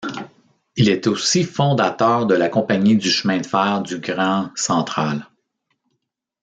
Il 0.77 0.89
est 0.89 1.05
aussi 1.05 1.43
fondateur 1.43 2.25
de 2.25 2.33
la 2.33 2.49
Compagnie 2.49 2.97
du 2.97 3.07
chemin 3.11 3.37
de 3.37 3.45
fer 3.45 3.83
du 3.83 3.99
Grand 3.99 4.49
Central. 4.55 5.29